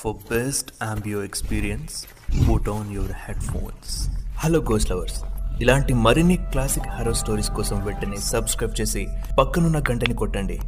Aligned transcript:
For 0.00 0.12
best 0.12 0.68
ఆంబియో 0.82 1.24
experience 1.24 2.04
put 2.50 2.68
on 2.68 2.94
your 2.94 3.12
headphones 3.40 4.08
hello 4.38 4.60
goes 4.60 4.90
lovers 4.90 5.22
ఇలాంటి 5.60 5.94
మరిన్ని 5.94 6.36
classic 6.36 6.88
harrow 6.88 7.14
stories 7.14 7.50
కోసం 7.50 7.84
వెంటనే 7.84 8.16
subscribe 8.16 8.80
చేసి 8.80 9.06
పక్కనున్న 9.40 9.78
గంటని 9.78 10.14
కొట్టండి. 10.14 10.60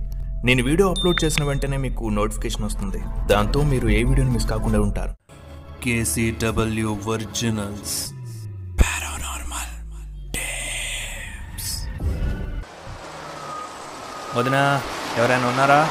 నేను 0.45 0.65
వీడియో 0.65 0.91
అప్లోడ్ 0.91 1.25
చేసిన 1.25 1.45
వెంటనే 1.45 1.77
మీకు 1.77 2.09
నోటిఫికేషన్ 2.09 2.65
వస్తుంది. 2.65 3.01
దాంతో 3.27 3.63
మీరు 3.63 3.89
ఏ 3.89 4.03
వీడియోని 4.03 4.33
మిస్ 4.35 4.47
కాకుండా 4.47 4.81
ఉంటారు. 4.81 5.15
కేసీడబ్ల్యూ 5.85 6.99
ఒరిజినల్స్ 7.07 8.13
పారానార్మల్ 8.81 9.73
వదిన 14.39 14.81
ఎవరైనా 15.19 15.47
ఉన్నారా? 15.49 15.89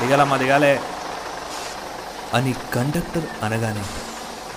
దిగాలమ్మా 0.00 0.36
దిగాలే. 0.36 0.80
అని 2.34 2.54
కండక్టర్ 2.74 3.26
అనగానే 3.42 3.84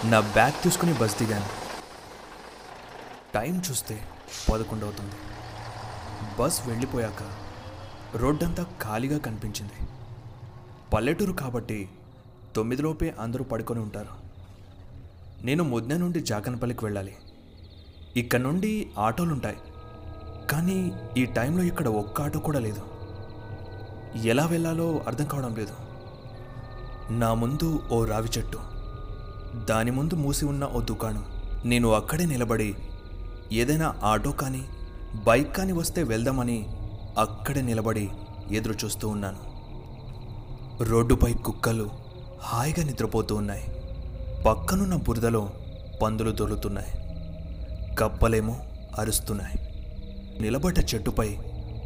నా 0.09 0.19
బ్యాగ్ 0.19 0.63
తీసుకుని 0.63 0.93
బస్ 0.93 1.17
దిగాను. 1.17 1.49
టైం 3.33 3.61
చూస్తే 3.71 4.03
పదకొండు 4.51 4.85
అవుతుంది 4.85 5.15
బస్ 6.39 6.67
వెళ్ళిపోయాక 6.67 7.23
రోడ్డంతా 8.17 8.63
ఖాళీగా 8.63 9.17
కనిపించింది. 9.17 9.87
పల్లెటూరు 10.93 11.33
కాబట్టి 11.33 11.89
తొమ్మిదిలోపే 12.55 13.15
అందరూ 13.19 13.43
పడుకొని 13.43 13.79
ఉంటారు. 13.79 14.13
నేను 15.45 15.63
ముద్ద 15.63 15.93
నుండి 15.93 16.19
జాకన్పల్లికి 16.19 16.85
వెళ్ళాలి. 16.85 17.15
ఇక్కడ 18.15 18.39
నుండి 18.39 18.91
ఆటోలుంటాయి. 18.99 19.57
కానీ 20.51 20.91
ఈ 21.17 21.25
టైంలో 21.25 21.63
ఇక్కడ 21.63 21.87
ఒక్క 21.87 22.21
ఆటో 22.21 22.39
కూడా 22.39 22.59
లేదు. 22.59 22.81
ఎలా 24.27 24.45
వెళ్ళాలో 24.45 25.01
అర్థం 25.07 25.25
కావడం 25.25 25.55
లేదు. 25.55 25.86
నా 27.11 27.33
ముందు 27.33 27.83
ఓ 27.91 28.05
రావి 28.05 28.29
చెట్టు. 28.37 28.59
దాని 29.65 29.91
ముందు 29.91 30.15
మూసి 30.15 30.45
ఉన్న 30.45 30.65
ఓ 30.65 30.81
దుకాణం. 30.81 31.25
నేను 31.65 31.93
అక్కడే 31.93 32.25
నిలబడి 32.25 32.75
ఏదైనా 33.51 33.95
ఆటో 34.03 34.31
కానీ 34.31 34.65
బైక్ 35.23 35.55
కానీ 35.55 35.71
వస్తే 35.71 36.03
వెళ్దామని 36.03 36.67
అక్కడే 37.17 37.61
నిలబడి 37.61 38.09
ఎదురు 38.51 38.85
చూస్తూ 38.85 39.07
ఉన్నాను. 39.07 39.37
రోడ్డుపై 40.83 41.33
కుక్కలు 41.33 41.89
హాయిగా 42.41 42.83
నిద్రపోతూ 42.83 43.35
ఉన్నాయి. 43.35 43.63
పక్కనున్న 44.43 44.95
బురదలో 44.95 45.49
పందులు 46.01 46.31
దొరుకుతున్నాయి 46.31 46.91
కప్పలేమో 47.95 48.55
అరుస్తున్నాయి. 48.99 49.59
నిలబడ్డ 50.41 50.79
చెట్టుపై 50.79 51.37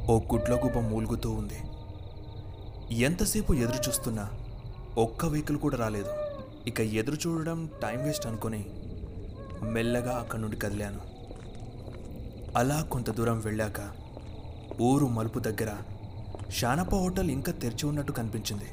ఓ 0.09 0.19
గుడ్లగుబ 0.19 0.79
మూలుగుతూ 0.79 1.31
ఉంది. 1.31 1.59
ఎంతసేపు 2.95 3.53
ఎదురు 3.53 3.89
చూస్తున్నా 3.89 4.29
ఒక్క 4.97 5.25
వెహికల్ 5.25 5.57
కూడా 5.57 5.77
రాలేదు. 5.77 6.09
ఇక 6.67 6.79
ఎదురు 6.79 7.17
చూడడం 7.27 7.69
టైం 7.81 8.03
వేస్ట్ 8.03 8.27
అనుకొని 8.27 8.65
మెల్లగా 9.63 10.11
అక్కడి 10.11 10.41
నుండి 10.41 10.55
కదిలాను. 10.55 10.99
అలా 12.57 12.81
కొంత 12.81 13.09
దూరం 13.09 13.39
వెళ్ళాక 13.39 13.91
ఊరు 14.81 15.07
మలుపు 15.07 15.39
దగ్గర 15.39 15.71
షానప్ప 16.49 16.95
హోటల్ 16.95 17.31
ఇంకా 17.31 17.51
తెరిచి 17.51 17.85
ఉన్నట్టు 17.85 18.11
కనిపించింది. 18.11 18.65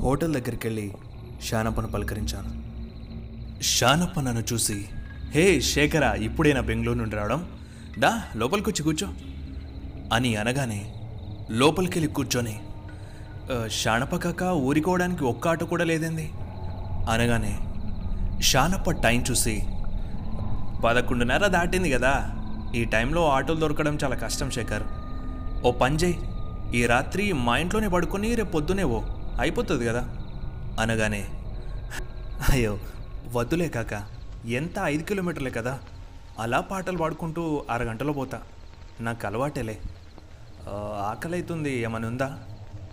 హోటల్ 0.00 0.34
దగ్గరికి 0.34 0.66
వెళ్ళి 0.66 0.94
షానప్పను 1.42 1.88
పలకరించాను. 1.88 2.66
షానప్ప 3.62 4.20
నన్ను 4.20 4.44
చూసి 4.52 4.84
హే 5.30 5.60
శేఖర 5.60 6.18
ఇప్పుడేనా 6.22 6.60
బెంగళూరు 6.60 6.98
నుండి 6.98 7.16
రావడం? 7.16 7.58
దా 7.98 8.22
లోపలికి 8.36 8.70
వచ్చి 8.70 8.82
కూర్చో 8.82 9.08
అని 10.12 10.36
అనగానే 10.36 10.94
లోపలికెళ్ళి 11.50 12.08
కూర్చొని 12.12 12.60
"ఆ, 13.50 13.56
కాక 14.16 14.42
ఊరికోవడానికి 14.68 15.24
ఒక్క 15.24 15.48
ఆట 15.48 15.62
కూడా 15.64 15.84
లేదండి. 15.84 16.26
అనగానే 17.10 17.52
షానప్ప 18.42 18.90
టైం 19.04 19.24
చూసి 19.30 19.54
పదకొండున్నర 20.84 21.46
దాటింది 21.46 21.90
కదా 21.90 22.12
ఈ 22.74 22.84
టైంలో 22.84 23.28
ఆటోలు 23.28 23.60
దొరకడం 23.60 23.98
చాలా 24.04 24.16
కష్టం 24.16 24.50
శేఖర్. 24.50 24.84
ఓ 25.66 25.72
పని 25.72 26.10
ఈ 26.74 26.86
రాత్రి 26.86 27.32
మా 27.46 27.56
ఇంట్లోనే 27.56 27.88
పడుకొని 27.88 28.34
రేపు 28.34 28.50
పొద్దునే 28.50 28.84
ఓ 28.86 28.98
అయిపోతుంది 29.40 29.84
కదా. 29.86 30.02
అనగానే 30.80 31.22
అయ్యో 32.50 32.72
వద్దులే 33.34 33.68
కాక 33.68 33.92
ఎంత 34.58 34.78
ఐదు 34.84 35.02
కిలోమీటర్లే 35.02 35.50
కదా 35.50 35.74
అలా 36.38 36.60
పాటలు 36.70 36.98
పాడుకుంటూ 36.98 37.42
అరగంటలో 37.70 38.12
పోతా 38.12 38.38
నాకు 39.00 39.26
అలవాటేలే. 39.26 39.76
ఆకలి 41.10 41.34
అవుతుంది 41.34 41.72
ఏమనుందా? 41.80 42.28
ఉందా 42.28 42.28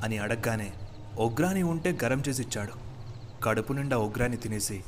అని 0.01 0.17
అడగగానే 0.17 0.73
ఒగ్రాని 1.17 1.63
ఉంటే 1.63 1.97
గరం 2.03 2.23
చేసి 2.29 2.41
ఇచ్చాడు 2.41 2.73
కడుపు 3.43 3.73
నిండా 3.73 3.97
ఒగ్రాని 3.97 4.37
తినేసి 4.37 4.83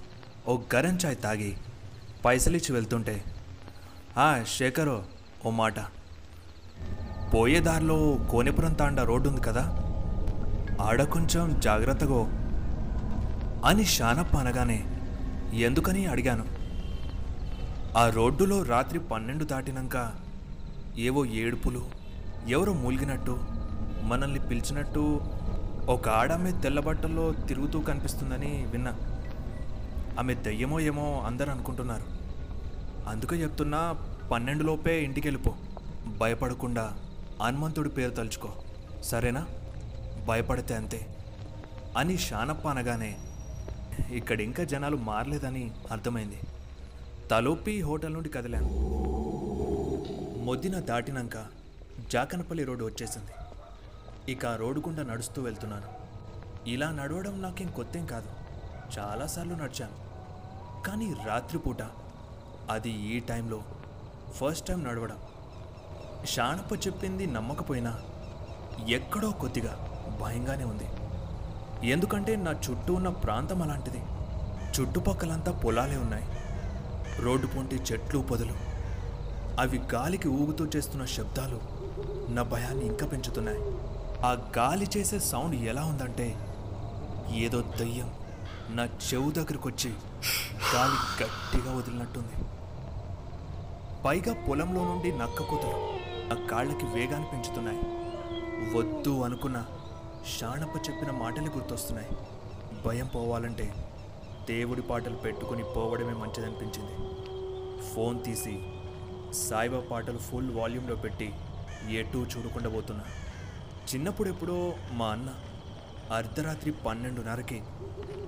ఓ 0.48 0.58
గరం 0.76 0.98
చాయ్ 1.06 1.16
తాగి 1.16 1.56
పైసలిచ్చి 2.26 2.74
వెళ్తుంటే 2.74 3.24
"ఆ, 4.18 4.44
శేఖరు 4.58 5.04
ఓ 5.46 5.50
మాట. 5.50 5.80
పోయే 7.34 7.60
దారిలో 7.60 8.18
కోనేపురం 8.32 8.74
తాండా 8.74 9.04
రోడ్డు 9.04 9.30
ఉంది 9.30 9.42
కదా. 9.42 9.64
ఆడ 10.82 11.04
కొంచెం 11.04 11.60
జాగ్రత్తగో 11.60 12.28
అని 13.66 13.86
షానప్ప 13.86 14.38
అనగానే 14.38 14.86
ఎందుకని? 15.54 16.06
అడిగాను. 16.06 16.46
ఆ 17.98 18.10
రోడ్డులో 18.10 18.64
రాత్రి 18.64 19.00
పన్నెండు 19.00 19.44
దాటినాక 19.44 20.14
ఏవో 20.98 21.26
ఏడుపులు 21.26 21.86
ఎవరో 22.48 22.74
మూలిగినట్టు 22.74 23.40
మనల్ని 24.06 24.40
పిలిచినట్టు 24.40 25.22
ఒక 25.88 26.10
ఆడమ్మ 26.10 26.60
తెల్లబట్టల్లో 26.62 27.34
తిరుగుతూ 27.34 27.80
కనిపిస్తుందని 27.82 28.66
విన్నా. 28.66 28.98
ఆమె 30.20 30.34
దయ్యమో 30.36 30.80
ఏమో 30.80 31.24
అందరు 31.26 31.52
అనుకుంటున్నారు. 31.52 32.04
అందుకే 33.10 33.36
చెప్తున్నా 33.36 33.96
పన్నెండులోపే 34.32 35.04
ఇంటికి 35.04 35.28
వెళ్ళిపో 35.28 35.54
భయపడకుండా 36.18 36.98
హనుమంతుడి 37.42 37.90
పేరు 37.90 38.12
తలుచుకో. 38.12 38.50
సరేనా? 39.04 39.46
భయపడితే 40.28 40.76
అంతే. 40.76 41.16
అని 41.98 42.18
షానప్ప 42.18 42.68
అనగానే 42.68 43.18
ఇక్కడ 44.12 44.42
ఇంకా 44.42 44.64
జనాలు 44.64 44.98
మారలేదని 44.98 45.72
అర్థమైంది. 45.92 46.40
తలోపి 47.32 47.82
హోటల్ 47.82 48.14
నుండి 48.14 48.30
కదిలాను. 48.30 48.70
మొద్దిన 50.44 50.80
దాటినాక 50.80 51.46
జాకనపల్లి 52.12 52.64
రోడ్డు 52.64 52.86
వచ్చేసింది. 52.86 53.45
ఇక 54.30 54.46
రోడ్డు 54.46 54.80
గుండా 54.80 55.04
నడుస్తూ 55.04 55.42
వెళ్తున్నాను. 55.42 56.06
ఇలా 56.70 56.92
నడవడం 56.92 57.42
నాకేం 57.42 57.68
కొత్తేం 57.68 58.06
కాదు. 58.06 58.30
చాలాసార్లు 59.00 59.54
నడిచాను. 59.56 60.06
కానీ 60.84 61.16
రాత్రిపూట 61.26 61.78
అది 62.70 62.90
ఈ 62.90 63.20
టైంలో 63.20 63.62
ఫస్ట్ 64.32 64.68
టైం 64.68 64.84
నడవడం. 64.84 65.18
షాణప్ప 66.26 66.88
చెప్పింది 66.88 67.26
నమ్మకపోయినా 67.26 68.00
ఎక్కడో 68.90 69.32
కొద్దిగా 69.32 70.02
భయంగానే 70.22 70.64
ఉంది. 70.64 70.88
ఎందుకంటే 71.90 72.36
నా 72.36 72.52
చుట్టూ 72.52 72.94
ఉన్న 72.94 73.10
ప్రాంతం 73.10 73.62
అలాంటిది. 73.62 74.04
చుట్టుపక్కలంతా 74.80 75.52
పొలాలే 75.52 75.98
ఉన్నాయి. 75.98 76.26
రోడ్డు 77.22 77.48
పొంటి 77.48 77.76
చెట్లు 77.76 78.20
పొదలు. 78.20 78.54
అవి 79.60 79.78
గాలికి 79.94 80.28
ఊగుతూ 80.28 80.66
చేస్తున్న 80.66 81.06
శబ్దాలు 81.06 81.62
నా 82.32 82.44
భయాన్ని 82.44 82.86
ఇంకా 82.86 83.08
పెంచుతున్నాయి. 83.08 83.60
ఆ 84.24 84.52
గాలి 84.58 84.88
చేసే 84.98 85.20
సౌండ్ 85.20 85.56
ఎలా 85.56 85.86
ఉందంటే 85.86 86.36
ఏదో 87.36 87.62
దయ్యం 87.62 88.14
నా 88.70 88.86
చెవు 88.86 89.32
దగ్గరకు 89.32 89.70
వచ్చి 89.70 89.90
గాలి 90.76 91.24
గట్టిగా 91.24 91.76
వదిలినట్టుంది. 91.76 92.34
పైగా 94.06 94.46
పొలంలో 94.46 94.82
నుండి 94.82 95.18
నక్క 95.18 95.44
కూతలు 95.44 96.06
నా 96.34 96.48
కాళ్ళకి 96.48 96.86
వేగాన్ని 96.86 97.28
పెంచుతున్నాయి. 97.32 97.80
వద్దు 98.78 99.22
అనుకున్న 99.22 99.66
షాణప్ప 100.40 100.90
చెప్పిన 100.90 101.12
మాటలు 101.12 101.50
గుర్తొస్తున్నాయి. 101.50 102.10
భయం 102.86 103.08
పోవాలంటే 103.08 103.74
దేవుడి 104.48 104.82
పాటలు 104.82 105.16
పెట్టుకుని 105.16 105.64
పోవడమే 105.64 106.14
మంచిదనిపించింది. 106.14 106.96
ఫోన్ 107.94 108.24
తీసి 108.24 108.64
సాయిబా 109.34 109.80
పాటలు 109.92 110.18
ఫుల్ 110.18 110.56
వాల్యూమ్లో 110.56 110.96
పెట్టి 110.96 111.34
ఎటూ 111.90 112.20
చూడకుండా 112.20 112.70
పోతున్నా. 112.70 113.04
చిన్నప్పుడెప్పుడో 113.94 114.74
మా 114.92 115.06
అన్న 115.06 115.30
అర్ధరాత్రి 116.16 116.72
పన్నెండున్నరకి 116.72 117.62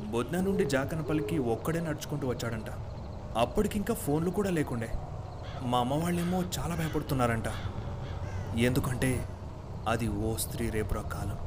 బొద్న 0.06 0.40
నుండి 0.40 0.66
జాకనపల్లికి 0.66 1.38
ఒక్కడే 1.38 1.80
నడుచుకుంటూ 1.80 2.28
వచ్చాడంట. 2.28 2.70
అప్పటికింకా 3.38 3.94
ఫోన్లు 3.94 4.30
కూడా 4.30 4.50
లేకుండే. 4.50 4.92
మా 5.62 5.78
అమ్మ 5.78 5.94
వాళ్ళేమో 5.94 6.44
చాలా 6.60 6.76
భయపడుతున్నారంట. 6.76 7.46
ఎందుకంటే 8.58 9.26
అది 9.88 10.08
ఓ 10.08 10.36
స్త్రీ 10.36 10.70
రేపురా 10.70 11.02
కాలం. 11.02 11.38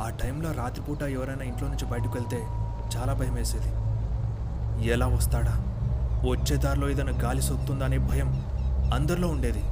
ఆ 0.00 0.10
టైంలో 0.10 0.52
రాత్రిపూట 0.52 1.02
ఎవరైనా 1.02 1.44
ఇంట్లో 1.44 1.68
నుంచి 1.68 1.86
బయటకు 1.86 2.14
వెళ్తే 2.14 2.36
చాలా 2.96 3.12
భయం 3.12 3.34
వేసేది 3.34 3.70
ఎలా 4.88 5.06
వస్తాడా? 5.06 5.54
వచ్చే 6.30 6.56
దారిలో 6.56 6.90
ఏదైనా 6.90 7.12
గాలి 7.12 7.42
సోకుతుందా 7.42 7.84
అనే 7.84 7.98
భయం 7.98 8.28
అందరిలో 8.94 9.28
ఉండేది. 9.28 9.62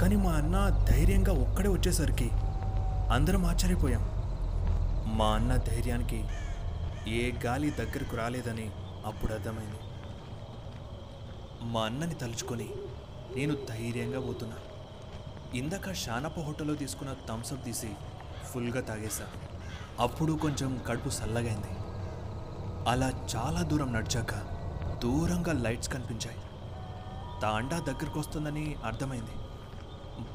కానీ 0.00 0.16
మా 0.16 0.30
అన్న 0.30 0.84
ధైర్యంగా 0.90 1.32
ఒక్కడే 1.32 1.68
వచ్చేసరికి 1.68 2.30
అందరం 3.12 3.44
ఆశ్చర్యపోయాం. 3.44 4.02
మా 5.16 5.26
అన్న 5.26 5.56
ధైర్యానికి 5.56 6.24
ఏ 7.08 7.32
గాలి 7.44 7.70
దగ్గరకు 7.70 8.16
రాలేదని 8.16 8.70
అప్పుడు 9.06 9.32
అర్థమైంది. 9.32 9.80
మా 11.62 11.80
అన్నని 11.80 12.14
తలుచుకొని 12.14 12.68
నేను 13.36 13.54
ధైర్యంగా 13.54 14.20
పోతున్నా. 14.20 14.56
ఇందాక 15.54 15.92
షానప్ప 15.92 16.40
హోటల్లో 16.40 16.74
తీసుకున్న 16.74 17.14
థమ్స్అప్ 17.28 17.64
తీసి 17.64 17.90
ఫుల్గా 18.52 18.80
తాగేశా 18.80 19.26
అప్పుడు 20.00 20.32
కొంచెం 20.32 20.82
కడుపు 20.86 21.08
చల్లగైంది 21.08 21.74
అలా 22.90 23.10
చాలా 23.36 23.62
దూరం 23.62 23.92
నడిచాక 23.92 24.34
దూరంగా 25.02 25.52
లైట్స్ 25.52 25.88
కనిపించాయి. 25.88 26.38
తాండా 27.42 27.78
దగ్గరకు 27.78 28.20
వస్తుందని 28.20 28.76
అర్థమైంది. 28.84 29.36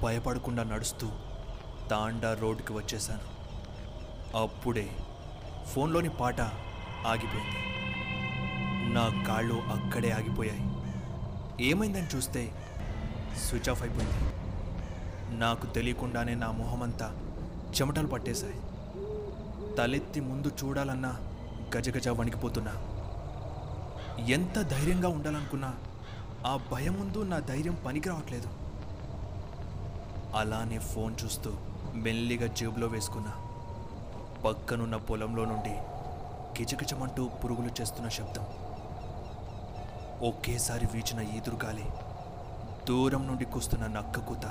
భయపడకుండా 0.03 0.63
నడుస్తూ 0.63 1.09
తాండా 1.89 2.33
రోడ్డుకి 2.33 2.73
వచ్చేసాను 2.73 3.41
అప్పుడే 4.37 4.89
ఫోన్లోని 5.65 6.09
పాట 6.09 6.41
ఆగిపోయింది. 7.07 7.57
నా 8.93 9.23
కాళ్ళు 9.27 9.53
అక్కడే 9.53 10.11
ఆగిపోయాయి. 10.11 10.61
ఏమైందని 11.69 12.07
చూస్తే 12.15 12.51
స్విచ్ 13.37 13.69
ఆఫ్ 13.69 13.81
అయిపోయింది. 13.83 14.33
నాకు 15.39 15.65
తెలియకుండానే 15.65 16.35
నా 16.35 16.51
మొహమంతా 16.51 17.17
చెమటలు 17.71 18.07
పట్టేశాయి. 18.07 18.61
తలెత్తి 19.75 20.19
ముందు 20.19 20.51
చూడాలన్నా 20.63 21.19
గజగజ 21.77 22.07
వణికిపోతున్నా. 22.07 22.71
ఎంత 24.25 24.61
ధైర్యంగా 24.61 25.09
ఉండాలనుకున్నా 25.09 25.75
ఆ 26.45 26.59
భయం 26.71 26.93
ముందు 26.93 27.23
నా 27.23 27.39
ధైర్యం 27.39 27.77
పనికి 27.85 28.09
రావట్లేదు 28.09 28.60
అలానే 30.35 30.77
ఫోన్ 30.79 31.15
చూస్తూ 31.23 31.53
మెల్లిగా 31.93 32.47
జేబులో 32.47 32.87
వేసుకున్నా. 32.87 33.31
పక్కనున్న 34.45 34.95
పొలంలో 34.95 35.45
నుండి 35.45 35.73
కిచకిచమంటూ 36.57 37.27
పురుగులు 37.27 37.81
చేస్తున్న 37.81 38.09
శబ్దం. 38.09 38.45
ఒకేసారి 40.27 40.85
వీచిన 40.85 41.27
ఈదురుగాలి 41.27 41.85
దూరం 42.87 43.27
నుండి 43.27 43.45
కూస్తున్న 43.45 43.87
నక్కకూత 43.87 44.45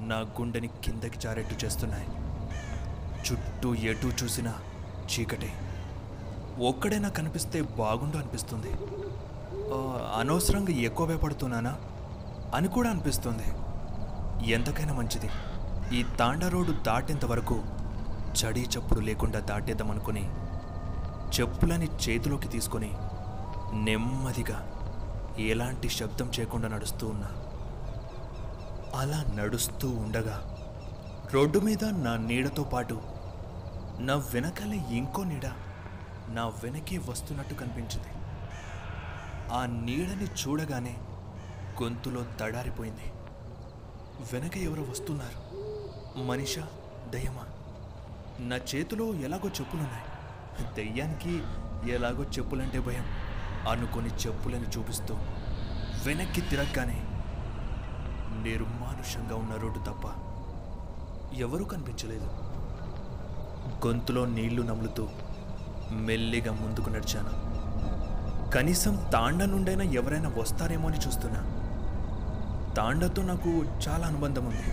నా 0.00 0.18
గుండెని 0.18 0.68
కిందకి 0.68 1.18
జారెట్టు 1.18 1.64
చేస్తున్నాయి. 1.64 2.08
చుట్టూ 3.26 3.74
ఎటు 3.74 4.06
చూసినా 4.06 4.54
చీకటే. 5.12 5.52
ఒక్కడైనా 6.68 7.08
కనిపిస్తే 7.08 7.62
బాగుండు 7.62 8.16
అనిపిస్తుంది. 8.16 8.72
అనవసరంగా 10.16 10.72
ఎక్కువ 10.72 11.06
భయపడుతున్నానా 11.06 11.76
అని 12.54 12.68
కూడా 12.68 12.90
అనిపిస్తుంది. 12.90 13.48
ఎంతకైనా 14.46 14.92
మంచిది. 14.92 15.30
ఈ 15.96 16.02
తాండా 16.02 16.48
రోడ్డు 16.48 16.72
దాటేంత 16.72 17.24
వరకు 17.24 17.62
చడీ 18.38 18.60
చప్పుడు 18.60 19.00
లేకుండా 19.00 19.40
దాటేద్దామనుకుని 19.40 20.28
చెప్పులని 21.28 21.86
చేతిలోకి 21.86 22.48
తీసుకొని 22.48 22.92
నెమ్మదిగా 23.84 24.74
ఎలాంటి 25.38 25.88
శబ్దం 25.88 26.30
చేయకుండా 26.40 26.68
నడుస్తూ 26.68 27.06
ఉన్నా. 27.06 27.28
అలా 29.00 29.24
నడుస్తూ 29.34 29.90
ఉండగా 29.90 30.56
రోడ్డు 31.32 31.58
మీద 31.58 31.84
నా 31.84 32.16
నీడతో 32.16 32.62
పాటు 32.62 33.02
నా 34.00 34.14
వెనకాలే 34.14 34.76
ఇంకో 34.90 35.24
నీడ 35.24 35.46
నా 36.28 36.46
వెనకే 36.46 36.98
వస్తున్నట్టు 36.98 37.54
కనిపించింది. 37.54 38.08
ఆ 39.52 39.66
నీడని 39.66 40.24
చూడగానే 40.24 40.96
గొంతులో 41.82 42.24
తడారిపోయింది. 42.40 43.12
వెనక 44.32 44.56
ఎవరో 44.56 44.82
వస్తున్నారు. 44.82 45.58
మనిషా 46.22 46.66
దయ్యమా? 47.10 47.44
నా 48.40 48.56
చేతిలో 48.56 49.14
ఎలాగో 49.14 49.48
చెప్పులున్నాయి. 49.48 50.04
దయ్యానికి 50.74 51.42
ఎలాగో 51.92 52.24
చెప్పులంటే 52.24 52.80
భయం. 52.80 53.04
అనుకొని 53.70 54.08
చెప్పులను 54.08 54.78
చూపిస్తూ 54.78 55.14
వెనక్కి 56.06 56.40
తిరగగానే 56.40 57.04
నిర్మానుషంగా 58.42 59.36
ఉన్న 59.36 59.54
రోడ్డు 59.54 59.78
తప్ప 59.78 60.12
ఎవరూ 61.36 61.64
కనిపించలేదు. 61.64 62.24
గొంతులో 63.86 64.24
నీళ్ళు 64.24 64.62
నములుతూ 64.62 65.08
మెల్లిగా 65.92 66.52
ముందుకు 66.52 66.90
నడిచాను. 66.90 67.48
కనీసం 68.50 69.10
తాండ 69.12 69.42
నుండైనా 69.42 69.84
ఎవరైనా 69.84 70.34
వస్తారేమో 70.38 70.88
అని 70.88 70.98
చూస్తున్నా. 70.98 71.57
తాండాతో 72.78 73.22
నాకు 73.22 73.48
చాలా 73.88 74.06
అనుబంధం 74.06 74.44
ఉంది. 74.46 74.72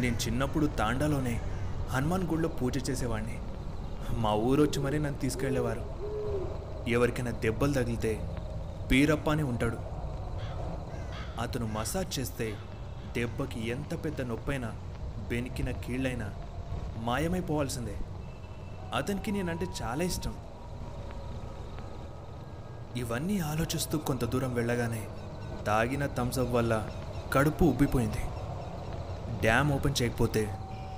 నేను 0.00 0.16
చిన్నప్పుడు 0.16 0.66
తాండాలోనే 0.66 1.40
హనుమాన్ 1.90 2.24
గుడిలో 2.24 2.48
పూజ 2.48 2.90
చేసేవాడిని 2.90 3.38
మా 4.16 4.34
ఊరొచ్చి 4.34 4.82
మరీ 4.82 4.98
నన్ను 4.98 5.20
తీసుకెళ్ళేవారు 5.20 5.84
ఎవరికైనా 6.88 7.30
దెబ్బలు 7.30 7.72
తగిలితే 7.72 8.12
పీరప్ప 8.90 9.30
అని 9.30 9.42
ఉంటాడు. 9.42 9.78
అతను 11.40 11.66
మసాజ్ 11.66 12.18
చేస్తే 12.18 12.56
దెబ్బకి 13.16 13.68
ఎంత 13.68 14.04
పెద్ద 14.04 14.20
నొప్పైనా 14.20 14.68
బెనికిన 15.28 15.70
కీళ్ళైనా 15.70 16.30
మాయమైపోవాల్సిందే. 16.96 17.96
అతనికి 18.94 19.30
నేనంటే 19.30 19.66
చాలా 19.82 20.04
ఇష్టం. 20.04 20.34
ఇవన్నీ 22.96 23.38
ఆలోచిస్తూ 23.38 23.98
కొంత 23.98 24.24
దూరం 24.24 24.54
వెళ్ళగానే 24.54 25.06
తాగిన 25.66 26.06
థమ్స్అప్ 26.06 26.52
వల్ల 26.52 26.88
కడుపు 27.32 27.64
ఉబ్బిపోయింది. 27.64 28.22
డ్యామ్ 29.40 29.72
ఓపెన్ 29.72 30.02
చేయకపోతే 30.02 30.54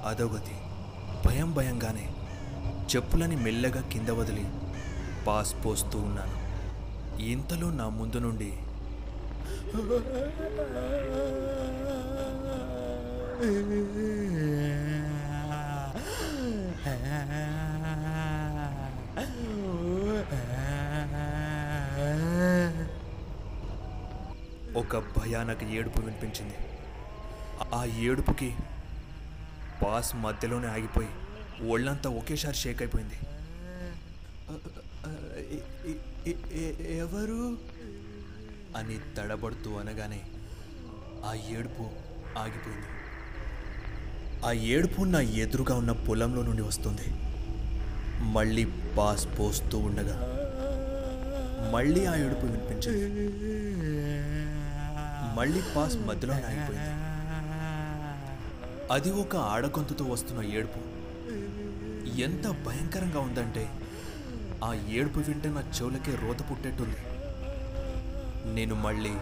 అదోగతి 0.07 0.57
భయం 1.27 1.53
భయంగానే 1.53 2.09
చెప్పులని 2.97 3.37
మెల్లగా 3.37 3.81
కింద 3.81 4.09
వదిలి 4.09 4.47
పాస్ 5.27 5.55
పోస్తూ 5.67 5.99
ఉన్నాను. 5.99 6.37
ఇంతలో 7.23 7.71
నా 7.71 7.89
ముందు 7.89 8.17
నుండి 8.17 8.53
ఒక 24.85 24.99
భయానక 24.99 25.65
ఏడుపు 25.65 26.01
వినిపించింది. 26.01 26.55
ఆ 27.75 27.85
ఏడుపుకి 27.85 28.57
పాస్ 29.83 30.17
మధ్యలోనే 30.17 30.67
ఆగిపోయి 30.67 31.09
ఒళ్ళంతా 31.69 32.11
ఒకేసారి 32.11 32.57
షేక్ 32.57 32.83
అయిపోయింది. 32.83 33.15
ఎవరు? 36.97 37.59
అని 38.77 38.99
తడబడుతూ 39.17 39.71
అనగానే 39.71 40.21
ఆ 41.25 41.35
ఏడుపు 41.35 41.91
ఆగిపోయింది. 42.39 42.87
ఆ 44.47 44.53
ఏడుపు 44.53 45.03
నా 45.03 45.21
ఎదురుగా 45.21 45.77
ఉన్న 45.77 45.93
పొలంలో 45.93 46.43
నుండి 46.43 46.63
వస్తుంది. 46.63 47.15
మళ్ళీ 48.21 48.65
పాస్ 48.99 49.29
పోస్తూ 49.39 49.79
ఉండగా 49.79 50.35
మళ్ళీ 51.73 52.07
ఆ 52.07 52.15
ఏడుపు 52.15 52.47
వినిపించింది. 52.47 53.35
మళ్ళీ 55.35 55.63
పాస్ 55.77 55.97
మధ్యలో 55.97 56.35
ఆగిపోయింది. 56.35 57.05
అది 58.93 59.11
ఒక 59.13 59.37
ఆడగొంతుతో 59.37 60.05
వస్తున్న 60.05 60.43
ఏడుపు. 60.43 60.81
ఎంత 62.21 62.49
భయంకరంగా 62.49 63.21
ఉందంటే 63.21 63.69
ఆ 64.65 64.75
ఏడుపు 64.75 65.19
వింటే 65.19 65.49
నా 65.49 65.61
చెవులకే 65.61 66.15
రోత 66.15 66.51
పుట్టేట్టుంది. 66.51 66.97
నేను 68.55 68.75
మళ్ళీ 68.75 69.13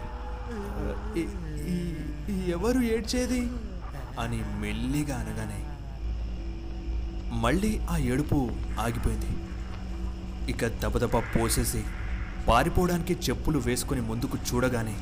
ఎవరు 2.51 2.79
ఏడ్చేది? 2.81 3.49
అని 4.19 4.43
మెల్లిగా 4.59 5.15
అనగానే 5.17 5.59
మళ్ళీ 7.39 7.79
ఆ 7.89 7.97
ఏడుపు 7.97 8.51
ఆగిపోయింది. 8.79 9.27
ఇక 10.51 10.67
దబదబా 10.67 11.19
పోసేసి 11.19 11.83
పారిపోవడానికి 12.47 13.13
చెప్పులు 13.13 13.59
వేసుకొని 13.59 14.01
ముందుకు 14.01 14.37
చూడగానే 14.37 14.95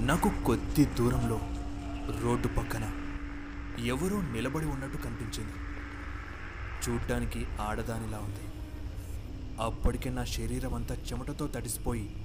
నాకు 0.00 0.44
కొద్ది 0.46 0.84
దూరంలో 0.84 1.40
రోడ్డు 2.22 2.48
పక్కన 2.48 2.90
ఎవరో 3.84 4.20
నిలబడి 4.20 4.66
ఉన్నట్టు 4.66 4.96
కనిపించింది. 4.96 5.52
చూడ్డానికి 6.88 7.46
ఆడదానిలా 7.60 8.18
ఉంది. 8.18 8.44
అప్పటికే 9.62 10.10
నా 10.10 10.24
శరీరం 10.24 10.74
అంతా 10.74 10.94
చెమటతో 10.94 11.46
తడిసిపోయి 11.46 12.16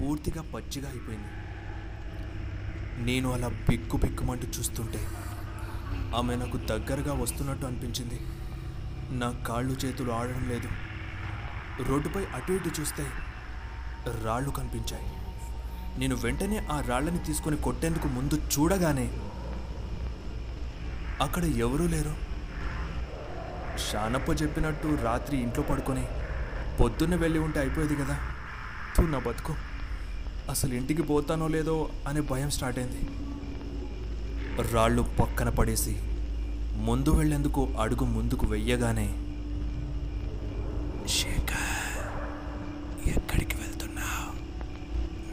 పూర్తిగా 0.00 0.42
పచ్చిగా 0.42 0.90
అయిపోయింది. 0.90 1.28
నేను 3.04 3.32
అలా 3.32 3.48
బిక్కు 3.48 3.96
బిక్కుమంటూ 3.96 4.46
చూస్తుంటే 4.46 5.06
ఆమె 6.16 6.36
నాకు 6.36 6.56
దగ్గరగా 6.56 7.12
వస్తున్నట్టు 7.12 7.66
అనిపించింది. 7.66 8.20
నా 9.18 9.30
కాళ్ళు 9.30 9.72
చేతులు 9.72 10.12
ఆడడం 10.12 10.48
లేదు. 10.48 10.68
రోడ్డుపై 11.82 12.24
అటు 12.24 12.52
ఇటు 12.52 12.80
చూస్తే 12.80 13.06
రాళ్ళు 14.22 14.50
కనిపించాయి. 14.50 15.23
నేను 15.98 16.16
వెంటనే 16.16 16.58
ఆ 16.72 16.76
రాళ్ళని 16.88 17.18
తీసుకొని 17.24 17.56
కొట్టేందుకు 17.56 18.08
ముందు 18.08 18.34
చూడగానే 18.34 19.06
అక్కడ 21.20 21.44
ఎవరూ 21.44 21.86
లేరు. 21.86 22.14
షానప్ప 23.84 24.42
చెప్పినట్టు 24.42 24.88
రాత్రి 25.02 25.36
ఇంట్లో 25.36 25.62
పడుకొని 25.62 26.04
పొద్దున్న 26.80 27.14
వెళ్ళి 27.14 27.38
ఉంటే 27.38 27.60
అయిపోయేది 27.60 27.96
కదా. 27.96 28.16
తూ 28.96 29.02
నా 29.02 29.18
బతుకు. 29.18 29.54
అసలు 30.50 30.74
ఇంటికి 30.74 31.02
పోతానో 31.02 31.48
లేదో 31.48 31.90
అనే 32.08 32.20
భయం 32.20 32.50
స్టార్ట్ 32.50 32.78
అయింది. 32.78 33.02
రాళ్ళు 34.72 35.02
పక్కన 35.02 35.48
పడేసి 35.48 35.94
ముందు 36.86 37.10
వెళ్ళేందుకు 37.10 37.62
అడుగు 37.80 38.04
ముందుకు 38.04 38.46
వెయ్యగానే 38.46 39.08
శేఖర్ 41.08 41.70
ఎక్కడికి 43.08 43.56
వెళ్తున్నావు 43.56 44.30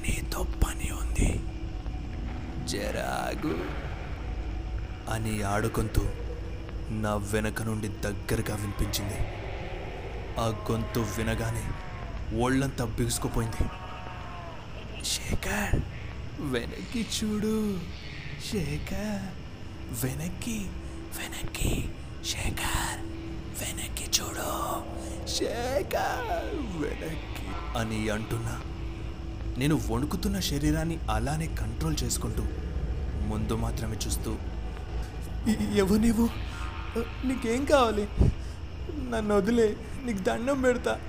నీతో 0.02 0.42
పని 0.44 0.92
ఉంది 0.92 1.30
జరాగు 2.66 3.54
అని 5.12 5.44
ఆడుకొంతు 5.44 6.10
నా 6.90 7.16
వెనక 7.16 7.62
నుండి 7.62 7.88
దగ్గరగా 7.88 8.56
వినిపించింది. 8.56 9.16
ఆ 10.40 10.64
గొంతు 10.72 11.00
వినగానే 11.00 11.64
ఒళ్ళంతా 12.42 12.86
బిగుసుకుపోయింది. 12.86 13.70
శేఖర్ 15.06 15.82
వెనక్కి 16.40 17.08
చూడు. 17.24 17.78
శేఖర్ 18.52 19.42
వెనక్కి 20.06 20.70
వెనక్కి. 21.20 21.90
శేఖర్ 22.26 23.02
వెనక్కి 23.62 24.04
చూడు. 24.04 24.82
శేఖర్ 25.28 26.56
వెనక్కి. 26.82 27.80
అని 27.80 28.10
అంటున్నా. 28.10 28.62
నేను 29.58 29.76
వణుకుతున్న 29.92 30.40
శరీరాన్ని 30.40 31.00
అలానే 31.12 31.48
కంట్రోల్ 31.48 31.96
చేసుకుంటూ 32.04 32.44
ముందు 33.28 33.54
మాత్రమే 33.54 33.98
చూస్తూ 34.08 34.38
ఎవరు 35.50 36.00
నీవు? 36.00 36.30
నీకేం 37.26 37.66
కావాలి? 37.66 38.08
నన్ను 39.10 39.36
వదిలే 39.36 39.76
నీకు 40.04 40.20
దండం 40.20 40.62
పెడతా. 40.62 41.00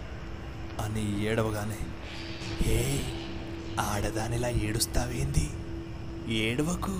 అని 0.80 1.22
ఏడవగానే 1.22 1.78
హే 2.62 3.02
ఆడదానిలా 3.80 4.48
ఏడుస్తావేంది? 4.48 5.50
ఏడవకు. 6.32 6.94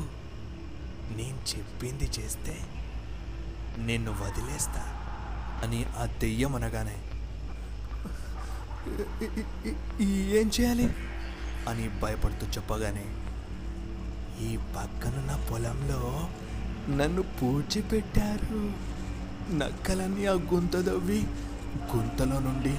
నేను 1.16 1.56
చెప్పింది 1.56 2.10
చేస్తే 2.20 2.54
నిన్ను 3.78 4.12
వదిలేస్తా 4.12 4.82
అని 5.62 5.84
ఆ 5.84 6.04
దెయ్యం 6.04 6.56
అనగానే 6.56 6.96
ఏం 10.38 10.50
చేయాలి? 10.60 10.88
అని 11.68 11.88
భయపడుతూ 11.88 12.46
చెప్పగానే 12.46 13.04
ఈ 14.44 14.56
పక్కనున్న 14.56 15.48
పొలంలో 15.50 16.28
నన్ను 16.90 17.22
పూడ్చిపెట్టారు. 17.22 18.72
నక్కలన్నీ 19.54 20.26
ఆ 20.26 20.32
గుంత 20.32 20.76
దవ్వి 20.76 21.26
గుంతలో 21.96 22.38
నుండి 22.38 22.76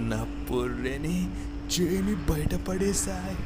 నా 0.00 0.46
పుర్రెని 0.50 1.30
చేని 1.48 2.14
బయటపడేశాయి 2.14 3.36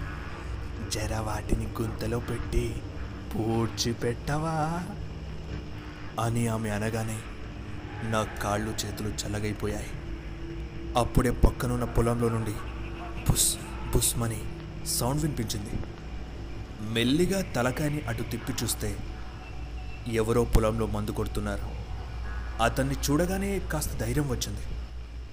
జర 0.91 1.19
వాటిని 1.19 1.67
గుంతలో 1.67 2.19
పెట్టి 2.19 2.75
పూడ్చిపెట్టవా? 3.35 4.85
అని 6.25 6.49
ఆమె 6.49 6.71
అనగానే 6.71 7.19
నా 8.11 8.23
కాళ్ళు 8.23 8.75
చేతులు 8.87 9.09
చల్లగైపోయాయి. 9.09 9.87
అప్పుడే 10.97 11.31
పక్కనున్న 11.31 11.85
పొలంలో 11.85 12.29
నుండి 12.29 12.53
బుస్ 13.31 13.57
బుస్మని 13.95 14.41
సౌండ్ 14.87 15.23
వినిపించింది. 15.23 15.71
మెల్లిగా 16.81 17.43
తలకాయని 17.43 18.01
అటు 18.01 18.23
తిప్పి 18.23 18.53
చూస్తే 18.63 18.97
ఎవరో 20.07 20.45
పొలంలో 20.45 20.87
మందు 20.87 21.11
కొడుతున్నారు. 21.11 21.83
అతన్ని 22.63 22.95
చూడగానే 22.95 23.59
కాస్త 23.59 23.97
ధైర్యం 23.97 24.29
వచ్చింది. 24.29 24.61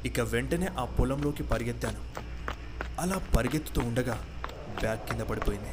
ఇక 0.05 0.19
వెంటనే 0.19 0.67
ఆ 0.79 0.85
పొలంలోకి 0.85 1.43
పరిగెత్తాను. 1.43 2.29
అలా 3.01 3.21
పరిగెత్తుతూ 3.38 3.81
ఉండగా 3.81 4.23
బ్యాగ్ 4.79 4.97
కింద 4.97 5.21
పడిపోయింది. 5.21 5.69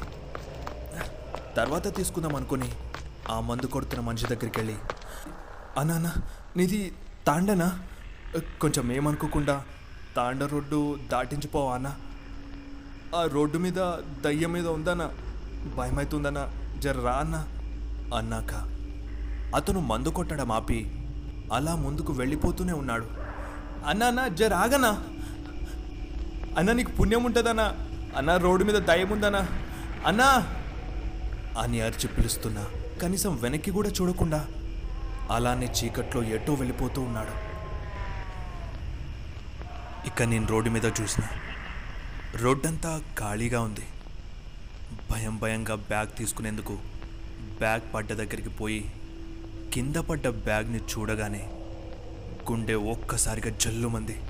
తర్వాత 1.56 1.96
తీసుకుందాం 1.96 2.36
అనుకుని 2.36 2.72
ఆ 3.30 3.40
మందు 3.40 3.66
కొడుతున్న 3.66 4.00
మనిషి 4.00 4.26
దగ్గరికి 4.26 4.60
వెళ్ళి 4.60 4.74
అనానా 5.78 5.94
అన్నా, 5.94 6.12
నీది 6.56 6.92
తాండనా? 7.26 7.82
కొంచెం 8.60 8.92
ఏమనుకోకుండా 8.92 9.64
తాండ 10.16 10.42
రోడ్డు 10.42 10.98
దాటించిపోవా 11.12 11.74
అన్న. 11.74 11.96
ఆ 13.14 13.24
రోడ్డు 13.24 13.58
మీద 13.58 13.76
దయ్యం 14.24 14.52
మీద 14.52 14.68
ఉందన్నా. 14.68 15.10
భయమవుతుందన్నా 15.76 16.52
జర 16.78 17.00
రా 17.00 17.12
అన్నా. 17.12 17.48
అన్నాక 18.16 18.75
అతను 19.56 19.80
మందు 19.80 20.08
కొట్టడం 20.08 20.52
ఆపి 20.52 20.90
అలా 21.52 21.74
ముందుకు 21.76 22.12
వెళ్ళిపోతూనే 22.12 22.72
ఉన్నాడు. 22.72 23.06
అన్నా 23.86 24.06
అన్నా 24.06 24.28
జర 24.28 24.54
ఆగనా? 24.54 25.04
అన్నా 26.58 26.72
నీకు 26.72 26.92
పుణ్యం 26.92 27.24
ఉంటుందన్నా. 27.24 27.76
అన్నా 28.16 28.36
రోడ్డు 28.36 28.64
మీద 28.64 28.74
దయ్యం 28.74 29.24
అన్నా! 30.06 30.46
అని 31.60 31.80
అరిచి 31.80 32.08
పిలుస్తున్నా 32.08 32.66
కనీసం 33.02 33.36
వెనక్కి 33.36 33.70
కూడా 33.70 33.88
చూడకుండా 33.88 34.46
అలానే 35.30 35.66
చీకట్లో 35.66 36.22
ఎటో 36.22 36.54
వెళ్ళిపోతూ 36.54 37.00
ఉన్నాడు. 37.02 37.34
ఇక 40.06 40.22
నేను 40.22 40.46
రోడ్డు 40.46 40.70
మీద 40.70 40.84
చూసిన. 40.84 41.24
రోడ్డంతా 42.34 43.02
ఖాళీగా 43.18 43.60
ఉంది. 43.60 43.86
భయం 45.10 45.36
భయంగా 45.36 45.74
బ్యాగ్ 45.74 46.18
తీసుకునేందుకు 46.18 46.78
బ్యాగ్ 47.58 47.94
పడ్డ 47.94 48.12
దగ్గరికి 48.12 48.48
పోయి 48.48 48.92
కింద 49.74 49.96
పడ్డ 49.96 50.28
బ్యాగ్ని 50.28 50.78
చూడగానే 50.78 51.50
గుండె 52.50 52.74
ఒక్కసారిగా 52.74 53.56
జల్లుమంది. 53.56 54.20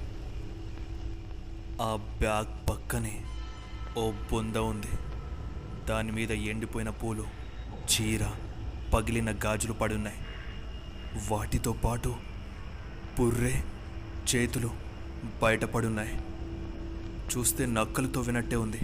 ఆ 1.83 1.97
బ్యాగ్ 2.19 2.71
పక్కనే 2.71 3.25
ఓ 3.99 4.11
బొంద 4.11 4.57
ఉంది. 4.57 4.87
దాని 5.87 6.13
మీద 6.13 6.33
ఎండిపోయిన 6.33 6.91
పూలు 6.91 7.25
చీర 7.93 8.25
పగిలిన 8.95 9.31
గాజులు 9.45 9.73
పడున్నాయి. 9.73 10.17
వాటితో 11.29 11.73
పాటు 11.73 12.17
పుర్రే 13.21 13.65
చేతులు 14.35 14.71
బయటపడున్నాయి. 15.43 16.21
చూస్తే 17.37 17.67
నక్కలతో 17.67 18.21
వినట్టే 18.21 18.57
ఉంది. 18.57 18.81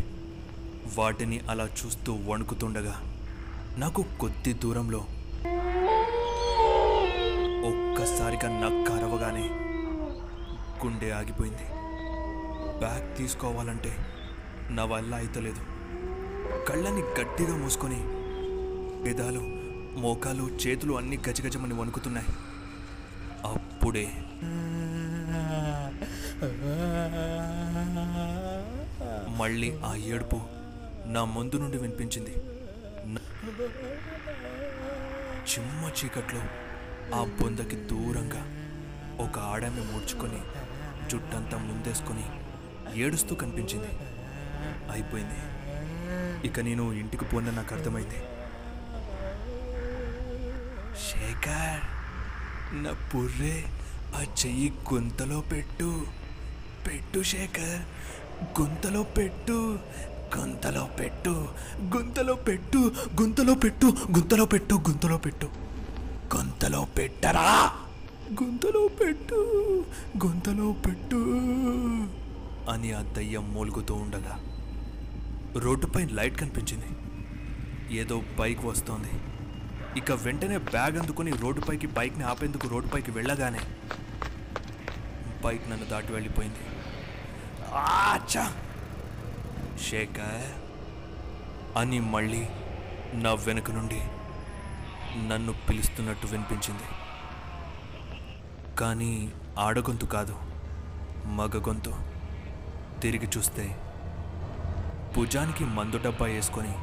వాటిని 0.94 1.40
అలా 1.50 1.64
చూస్తూ 1.64 2.18
వణుకుతుండగా 2.26 3.02
నాకు 3.78 4.04
కొద్ది 4.20 4.52
దూరంలో 4.52 5.06
ఒక్కసారిగా 8.12 8.48
నక్కరవగానే 8.62 9.44
గుండె 10.80 11.10
ఆగిపోయింది. 11.18 11.66
బ్యాగ్ 12.78 13.06
తీసుకోవాలంటే 13.18 13.92
నా 14.76 14.84
వల్ల 14.90 15.12
అయితలేదు. 15.14 15.62
కళ్ళని 16.68 17.02
గట్టిగా 17.18 17.54
మూసుకొని 17.56 18.00
పెదాలు 19.04 19.42
మోకాలు 20.04 20.44
చేతులు 20.62 20.94
అన్నీ 21.00 21.18
గజగజమని 21.28 21.76
వణుకుతున్నాయి. 21.80 22.28
అప్పుడే 23.50 24.06
మళ్ళీ 29.40 29.70
ఆ 29.90 29.92
ఏడుపు 30.12 30.40
నా 31.14 31.22
ముందు 31.36 31.56
నుండి 31.62 31.80
వినిపించింది. 31.84 32.34
చిమ్మ 35.48 35.90
చీకట్లో 36.00 36.42
ఆ 37.14 37.36
బొందకి 37.40 37.76
దూరంగా 37.76 38.48
ఒక 39.24 39.38
ఆడామె 39.38 39.80
మూడ్చుకొని 39.80 40.38
జుట్టంతా 41.10 41.58
ముందేసుకొని 41.58 42.24
ఏడుస్తూ 43.00 43.34
కనిపించింది. 43.34 43.88
అయిపోయింది. 44.92 45.38
ఇక 46.46 46.60
నేను 46.60 46.92
ఇంటికి 46.92 47.24
పోన 47.24 47.50
నాకు 47.50 47.74
అర్థమైంది. 47.74 48.16
శేఖర్ 51.08 51.80
నా 52.84 52.92
పుర్రే 53.14 53.64
ఆ 54.16 54.22
చెయ్యి 54.22 54.72
గుంతలో 54.94 55.40
పెట్టు. 55.40 56.06
పెట్టు 56.88 57.22
శేఖర్ 57.22 57.82
గుంతలో 58.60 59.02
పెట్టు. 59.02 59.78
గుంతలో 60.38 60.88
పెట్టు 61.00 61.48
గుంతలో 61.96 62.34
పెట్టు 62.34 62.78
గుంతలో 63.20 63.54
పెట్టు 63.54 63.86
గుంతలో 63.86 64.44
పెట్టు 64.44 64.74
గుంతలో 64.74 65.16
పెట్టు. 65.16 65.71
గుంతలో 66.36 66.84
పెట్టరా? 66.84 67.72
గుంతలో 68.42 68.88
పెట్టు 68.88 69.34
గుంతలో 70.24 70.72
పెట్టు. 70.72 71.16
అని 72.70 72.92
ఆ 72.92 73.02
దయ్యం 73.02 73.54
మూలుగుతూ 73.54 73.94
ఉండగా 73.94 74.40
రోడ్డుపై 75.58 76.04
లైట్ 76.06 76.40
కనిపించింది. 76.40 76.86
ఏదో 77.98 78.22
బైక్ 78.38 78.64
వస్తోంది. 78.64 79.10
ఇక 79.98 80.12
వెంటనే 80.12 80.58
బ్యాగ్ 80.58 80.98
అందుకుని 80.98 81.32
రోడ్డుపైకి 81.32 81.86
బైక్ని 81.86 82.24
ఆపేందుకు 82.24 82.68
రోడ్డుపైకి 82.68 83.10
వెళ్ళగానే 83.10 83.60
బైక్ 85.44 85.70
నన్ను 85.70 85.86
దాటి 85.86 86.12
వెళ్ళిపోయింది. 86.12 86.64
ఆచ్చా 87.74 88.52
శేఖర్! 89.90 90.62
అని 91.78 92.00
మళ్ళీ 92.00 92.48
నా 93.14 93.34
వెనుక 93.34 93.70
నుండి 93.70 94.02
నన్ను 95.16 95.54
పిలుస్తున్నట్టు 95.68 96.26
వినిపించింది. 96.26 96.82
కానీ 98.74 99.32
ఆడగొంతు 99.58 100.06
కాదు 100.06 100.36
మగ 101.26 101.58
గొంతు 101.68 101.94
తిరిగి 103.00 103.28
చూస్తే 103.36 103.76
భుజానికి 105.16 105.64
మందు 105.64 105.98
డబ్బా 105.98 106.26
వేసుకొని 106.26 106.74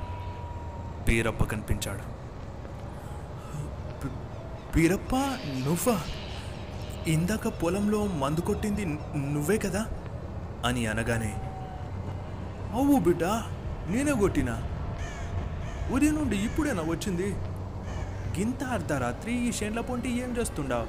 పీరప్ప 1.08 1.44
కనిపించాడు. 1.44 2.20
పీరప్ప 4.76 5.16
నువ్వా? 5.66 6.02
ఇందాక 7.08 7.48
పొలంలో 7.48 8.06
మందు 8.06 8.42
కొట్టింది 8.42 8.86
నువ్వే 9.16 9.58
కదా? 9.58 9.86
అని 10.66 10.88
అనగానే 10.88 11.34
అవు 12.74 13.00
బిడ్డ 13.00 13.24
నేనే 13.88 14.12
కొట్టినా? 14.12 14.64
ఉదయం 15.92 16.16
నుండి 16.16 16.38
ఇప్పుడేనా 16.38 16.82
వచ్చింది? 16.82 17.36
గింత 18.38 18.64
అర్ధరాత్రి 18.64 19.34
ఈ 19.48 19.52
షెండ్ల 19.52 19.82
పొంటి 19.82 20.10
ఏం 20.24 20.38
చేస్తుండావు? 20.38 20.88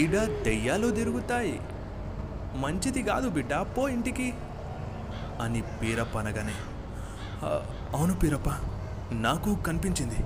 ఇడ 0.00 0.16
దెయ్యాలు 0.42 0.90
తిరుగుతాయి. 0.90 1.60
మంచిది 2.54 3.02
కాదు 3.02 3.28
బిడ్డ 3.28 3.54
పో 3.76 3.88
ఇంటికి. 3.88 4.32
అని 5.40 5.62
పీరప్ప 5.80 6.18
అనగానే 6.18 6.54
అవును 7.96 8.14
పీరప్ప 8.14 8.48
నాకు 9.12 9.54
కనిపించింది. 9.54 10.20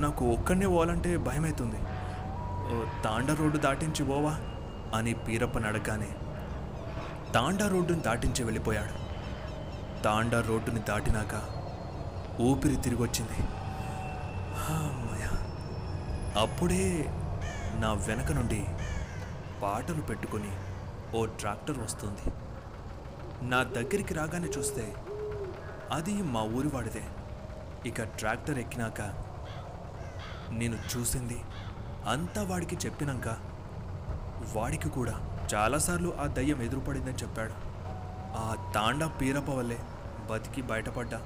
నాకు 0.00 0.24
ఒక్కడనే 0.26 0.66
పోవాలంటే 0.66 1.16
భయమవుతుంది 1.16 1.76
ఓ, 2.72 3.02
తాండ 3.04 3.30
రోడ్డు 3.30 3.58
దాటించి 3.58 4.04
పోవా? 4.04 4.34
అని 4.94 5.14
పీరప్పని 5.14 5.66
అడగగానే 5.66 6.08
తాండా 7.34 7.68
రోడ్డుని 7.68 8.00
దాటించి 8.00 8.44
వెళ్ళిపోయాడు. 8.44 8.94
తాండా 10.02 10.40
రోడ్డుని 10.40 10.80
దాటినాక 10.80 11.34
ఊపిరి 12.40 12.76
తిరిగి 12.76 13.02
వచ్చింది 13.02 13.38
అప్పుడే 16.42 16.84
నా 17.82 17.92
వెనక 18.06 18.32
నుండి 18.32 18.60
పాటలు 19.62 20.02
పెట్టుకొని 20.02 20.52
ఓ 21.18 21.24
ట్రాక్టర్ 21.40 21.78
వస్తుంది. 21.78 22.24
నా 23.50 23.62
దగ్గరికి 23.62 24.14
రాగానే 24.14 24.48
చూస్తే 24.58 24.84
అది 25.92 26.14
మా 26.34 26.42
ఊరి 26.58 26.68
వాడిదే. 26.68 27.04
ఇక 27.86 28.02
ట్రాక్టర్ 28.02 28.58
ఎక్కినాక 28.58 29.00
నేను 30.60 30.78
చూసింది 30.92 31.38
అంతా 32.14 32.42
వాడికి 32.42 32.76
చెప్పినాక 32.86 33.28
వాడికి 34.54 34.88
కూడా 34.88 35.14
చాలాసార్లు 35.54 36.12
ఆ 36.22 36.26
దయ్యం 36.26 36.62
ఎదురుపడిందని 36.62 37.22
చెప్పాడు. 37.22 37.54
ఆ 38.44 38.72
తాండా 38.74 39.08
పీరప్ప 39.20 39.50
వల్లే 39.50 39.78
బతికి 40.30 40.62
బయటపడ్డా 40.62 41.20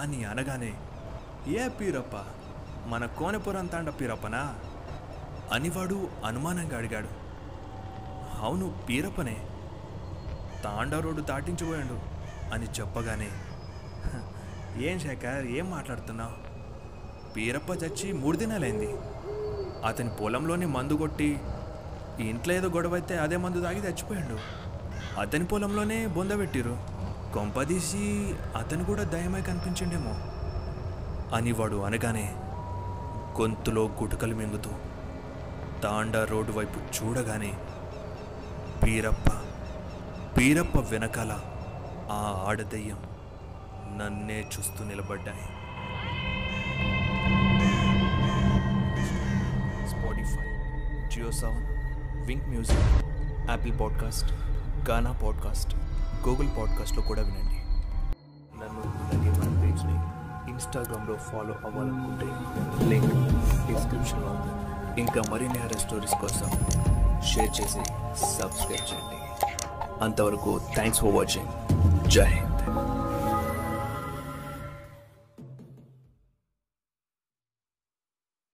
అని 0.00 0.24
అనగానే 0.24 0.72
ఏ 1.58 1.68
పీరప్ప 1.68 2.16
మన 2.86 3.06
కోనపురం 3.06 3.66
తాండ 3.66 3.90
పీరప్పనా 3.90 4.54
అనివాడు 5.52 6.08
అనుమానంగా 6.24 6.76
అడిగాడు. 6.76 7.08
అవును 8.40 8.74
పీరప్పనే. 8.88 9.46
తాండ 10.64 10.94
రోడ్డు 10.94 11.22
దాటించిపోయాడు 11.22 11.98
అని 12.54 12.66
చెప్పగానే 12.66 13.28
ఏం 14.88 15.00
శేఖర్ 15.00 15.46
ఏం 15.46 15.70
మాట్లాడుతున్నావు? 15.70 16.50
పీరప్ప 17.32 17.70
చచ్చి 17.70 18.12
మూడు 18.12 18.36
దినాలైంది. 18.36 18.96
అతని 19.86 20.08
పొలంలోనే 20.08 20.66
మందు 20.66 20.92
కొట్టి 20.92 21.40
ఇంట్లో 22.20 22.54
ఏదో 22.54 22.68
గొడవ 22.68 22.94
అయితే 22.94 23.18
అదే 23.18 23.36
మందు 23.36 23.62
తాగి 23.62 23.78
చచ్చిపోయాడు. 23.78 24.38
అతని 25.20 25.44
పొలంలోనే 25.44 26.06
బొంద 26.06 26.38
పెట్టిరు 26.38 26.78
కొంపదీసి 27.34 28.34
అతను 28.56 28.84
కూడా 28.84 29.02
దయమై 29.02 29.42
కనిపించిండేమో. 29.42 30.10
అని 31.36 31.52
వాడు 31.52 31.76
అనగానే 31.76 32.39
గొంతులో 33.38 33.82
గుటకలు 33.82 34.34
మింగుతూ 34.34 34.70
తాండా 35.82 36.24
రోడ్డు 36.24 36.52
వైపు 36.52 36.78
చూడగానే 36.78 37.52
బీరప్ప 38.84 39.30
బీరప్ప 40.38 40.78
వెనకాల 40.78 41.40
ఆ 42.10 42.44
ఆడదయ్యం 42.48 42.98
నన్నే 43.98 44.40
చూస్తూ 44.40 44.84
నిలబడ్డాయి. 44.84 45.42
Spotify 49.88 50.46
Jio 51.08 51.32
sound 51.32 51.66
Wynk 52.26 52.48
music 52.48 53.04
Apple 53.50 53.80
podcast 53.80 54.32
Gaana 54.90 55.12
podcast 55.12 55.74
Google 56.28 56.48
పాడ్కాస్ట్లో 56.58 57.02
కూడా 57.02 57.22
వినండి. 57.22 57.58
నన్ను 58.60 58.82
అలాగే 58.96 59.30
మన 59.30 59.62
పేజ్ని 59.62 60.09
ఇన్స్టాగ్రామ్లో 60.60 61.14
ఫాలో 61.16 61.54
అవ్వాలనుకుంటే 61.66 62.26
లింక్ 62.90 63.14
డిస్క్రిప్షన్లో 63.68 64.26
ఉంది. 64.26 64.52
ఇంకా 65.00 65.20
మరిన్ని 65.30 65.58
హెరర్ 65.58 65.82
స్టోరీస్ 65.84 66.16
కోసం 66.20 66.48
షేర్ 67.30 67.52
చేసి 67.60 67.82
సబ్స్క్రైబ్ 68.38 68.86
చేయండి. 68.90 69.18
అంతవరకు 70.04 70.60
థ్యాంక్స్ 70.74 71.00
ఫర్ 71.00 71.14
వాచింగ్ 71.14 71.50
జై 72.08 72.24
హింద్ 72.24 72.49